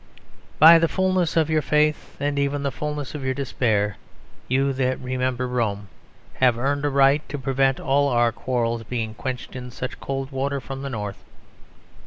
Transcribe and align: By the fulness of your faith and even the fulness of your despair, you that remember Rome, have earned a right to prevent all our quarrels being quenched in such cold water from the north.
By 0.57 0.79
the 0.79 0.87
fulness 0.87 1.37
of 1.37 1.47
your 1.51 1.61
faith 1.61 2.17
and 2.19 2.39
even 2.39 2.63
the 2.63 2.71
fulness 2.71 3.13
of 3.13 3.23
your 3.23 3.35
despair, 3.35 3.97
you 4.47 4.73
that 4.73 4.99
remember 4.99 5.47
Rome, 5.47 5.89
have 6.33 6.57
earned 6.57 6.85
a 6.85 6.89
right 6.89 7.21
to 7.29 7.37
prevent 7.37 7.79
all 7.79 8.07
our 8.07 8.31
quarrels 8.31 8.81
being 8.81 9.13
quenched 9.13 9.55
in 9.55 9.69
such 9.69 9.99
cold 9.99 10.31
water 10.31 10.59
from 10.59 10.81
the 10.81 10.89
north. 10.89 11.23